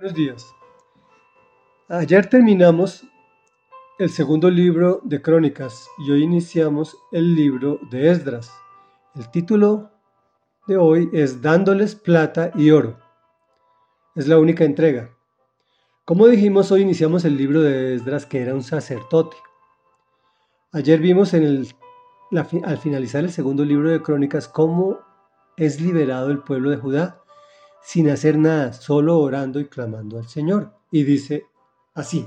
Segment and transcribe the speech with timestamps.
[0.00, 0.54] Buenos días.
[1.88, 3.04] Ayer terminamos
[3.98, 8.48] el segundo libro de Crónicas y hoy iniciamos el libro de Esdras.
[9.16, 9.90] El título
[10.68, 12.96] de hoy es Dándoles plata y oro.
[14.14, 15.10] Es la única entrega.
[16.04, 19.36] Como dijimos, hoy iniciamos el libro de Esdras que era un sacerdote.
[20.70, 21.68] Ayer vimos en el,
[22.64, 25.00] al finalizar el segundo libro de Crónicas cómo
[25.56, 27.20] es liberado el pueblo de Judá
[27.82, 30.72] sin hacer nada, solo orando y clamando al Señor.
[30.90, 31.44] Y dice
[31.94, 32.26] así,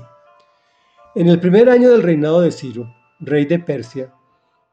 [1.14, 4.14] en el primer año del reinado de Ciro, rey de Persia,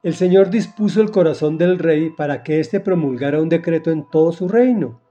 [0.02, 4.32] el Señor dispuso el corazón del rey para que éste promulgara un decreto en todo
[4.32, 5.02] su reino.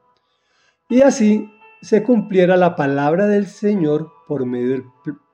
[0.88, 1.50] Y así
[1.82, 4.84] se cumpliera la palabra del Señor por medio del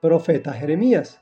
[0.01, 1.21] profeta Jeremías.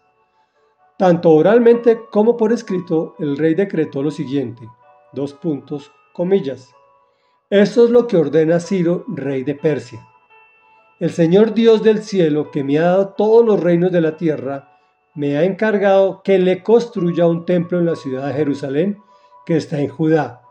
[0.98, 4.68] Tanto oralmente como por escrito, el rey decretó lo siguiente,
[5.12, 6.74] dos puntos, comillas.
[7.54, 10.04] Esto es lo que ordena Ciro, rey de Persia.
[11.00, 14.80] El Señor Dios del cielo, que me ha dado todos los reinos de la tierra,
[15.14, 18.98] me ha encargado que le construya un templo en la ciudad de Jerusalén,
[19.46, 20.42] que está en Judá.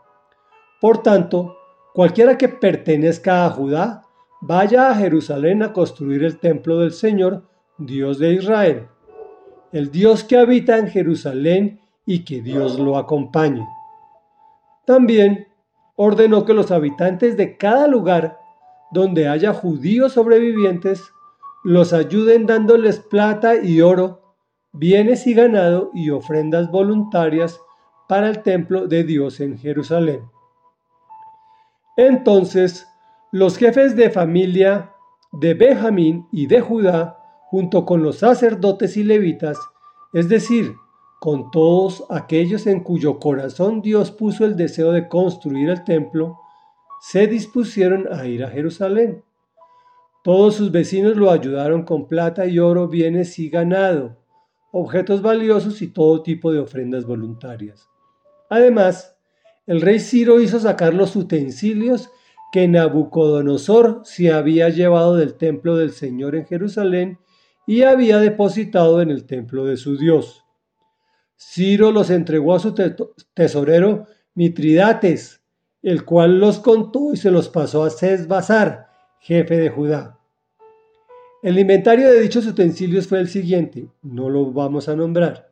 [0.79, 1.57] Por tanto,
[1.93, 4.03] cualquiera que pertenezca a Judá,
[4.39, 7.43] vaya a Jerusalén a construir el templo del Señor,
[7.77, 8.87] Dios de Israel,
[9.73, 13.67] el Dios que habita en Jerusalén y que Dios lo acompañe.
[14.85, 15.49] También
[15.95, 18.39] ordenó que los habitantes de cada lugar
[18.91, 21.03] donde haya judíos sobrevivientes
[21.63, 24.21] los ayuden dándoles plata y oro,
[24.71, 27.59] bienes y ganado y ofrendas voluntarias
[28.07, 30.21] para el templo de Dios en Jerusalén.
[31.95, 32.87] Entonces,
[33.31, 34.91] los jefes de familia
[35.31, 39.57] de Benjamín y de Judá, junto con los sacerdotes y levitas,
[40.11, 40.75] es decir,
[41.23, 46.37] con todos aquellos en cuyo corazón Dios puso el deseo de construir el templo,
[46.99, 49.23] se dispusieron a ir a Jerusalén.
[50.21, 54.17] Todos sus vecinos lo ayudaron con plata y oro, bienes y ganado,
[54.73, 57.87] objetos valiosos y todo tipo de ofrendas voluntarias.
[58.49, 59.15] Además,
[59.65, 62.09] el rey Ciro hizo sacar los utensilios
[62.51, 67.17] que Nabucodonosor se había llevado del templo del Señor en Jerusalén
[67.65, 70.42] y había depositado en el templo de su Dios.
[71.35, 72.73] Ciro los entregó a su
[73.33, 74.05] tesorero
[74.35, 75.41] Mitridates,
[75.81, 78.87] el cual los contó y se los pasó a Sesbazar,
[79.19, 80.19] jefe de Judá.
[81.43, 85.51] El inventario de dichos utensilios fue el siguiente, no lo vamos a nombrar.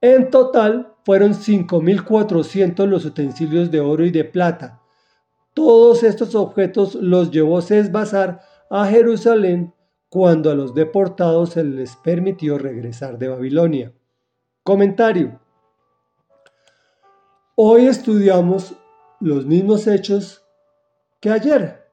[0.00, 4.82] En total fueron 5.400 los utensilios de oro y de plata.
[5.54, 9.72] Todos estos objetos los llevó Sesbazar a Jerusalén
[10.10, 13.92] cuando a los deportados se les permitió regresar de Babilonia.
[14.64, 15.38] Comentario.
[17.54, 18.74] Hoy estudiamos
[19.20, 20.42] los mismos hechos
[21.20, 21.86] que ayer,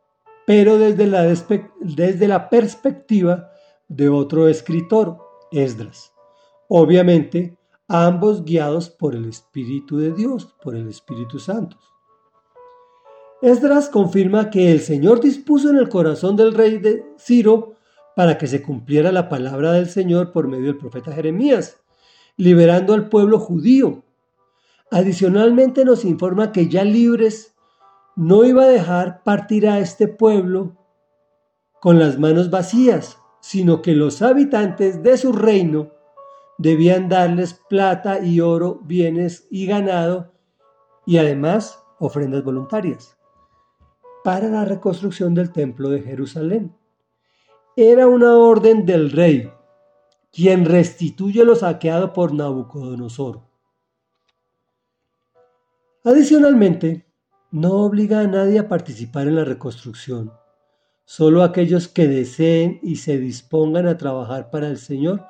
[0.47, 1.23] pero desde la,
[1.81, 3.51] desde la perspectiva
[3.89, 5.17] de otro escritor,
[5.51, 6.13] Esdras.
[6.69, 7.57] Obviamente,
[7.89, 11.75] ambos guiados por el Espíritu de Dios, por el Espíritu Santo.
[13.41, 17.75] Esdras confirma que el Señor dispuso en el corazón del rey de Ciro
[18.15, 21.80] para que se cumpliera la palabra del Señor por medio del profeta Jeremías
[22.37, 24.03] liberando al pueblo judío.
[24.91, 27.55] Adicionalmente nos informa que ya libres
[28.15, 30.77] no iba a dejar partir a este pueblo
[31.79, 35.91] con las manos vacías, sino que los habitantes de su reino
[36.57, 40.33] debían darles plata y oro, bienes y ganado,
[41.05, 43.17] y además ofrendas voluntarias
[44.23, 46.75] para la reconstrucción del templo de Jerusalén.
[47.75, 49.51] Era una orden del rey
[50.31, 53.41] quien restituye lo saqueado por Nabucodonosor.
[56.03, 57.05] Adicionalmente,
[57.51, 60.31] no obliga a nadie a participar en la reconstrucción.
[61.03, 65.25] Solo aquellos que deseen y se dispongan a trabajar para el Señor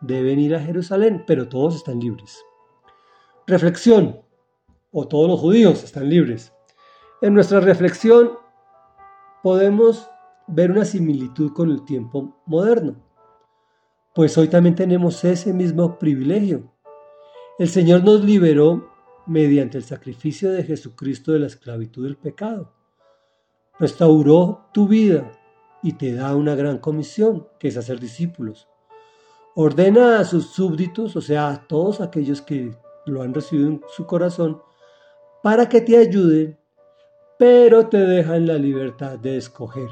[0.00, 2.38] deben ir a Jerusalén, pero todos están libres.
[3.46, 4.20] Reflexión,
[4.90, 6.52] o todos los judíos están libres.
[7.22, 8.32] En nuestra reflexión
[9.42, 10.08] podemos
[10.46, 13.11] ver una similitud con el tiempo moderno
[14.14, 16.70] pues hoy también tenemos ese mismo privilegio.
[17.58, 18.90] El Señor nos liberó
[19.26, 22.72] mediante el sacrificio de Jesucristo de la esclavitud del pecado.
[23.78, 25.32] Restauró tu vida
[25.82, 28.68] y te da una gran comisión, que es hacer discípulos.
[29.54, 32.76] Ordena a sus súbditos, o sea, a todos aquellos que
[33.06, 34.62] lo han recibido en su corazón,
[35.42, 36.58] para que te ayuden,
[37.38, 39.88] pero te dejan la libertad de escoger.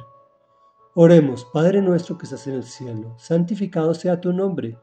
[0.94, 4.76] Oremos, Padre nuestro que estás en el cielo, santificado sea tu nombre.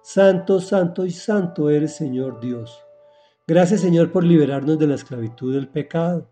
[0.00, 2.82] Santo, santo y santo eres Señor Dios.
[3.46, 6.30] Gracias Señor por liberarnos de la esclavitud del pecado,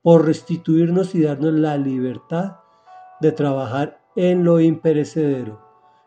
[0.00, 2.60] por restituirnos y darnos la libertad
[3.20, 5.60] de trabajar en lo imperecedero,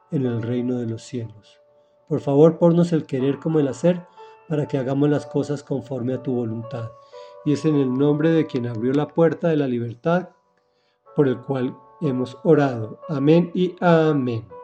[0.10, 1.60] en el reino de los cielos.
[2.08, 4.08] Por favor, ponnos el querer como el hacer,
[4.50, 6.90] para que hagamos las cosas conforme a tu voluntad.
[7.46, 10.30] Y es en el nombre de quien abrió la puerta de la libertad,
[11.16, 13.00] por el cual hemos orado.
[13.10, 14.55] Amén y amén.